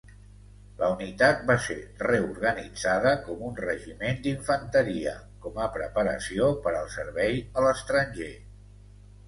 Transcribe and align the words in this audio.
La 0.77 0.87
unitat 0.93 1.43
va 1.51 1.57
ser 1.65 1.75
reorganitzada 2.07 3.11
com 3.27 3.45
un 3.51 3.53
regiment 3.61 4.19
d'infanteria 4.25 5.15
com 5.45 5.63
a 5.67 5.71
preparació 5.79 6.51
per 6.67 6.77
al 6.83 6.93
servei 6.99 7.41
a 7.55 7.69
l'estranger. 7.69 8.35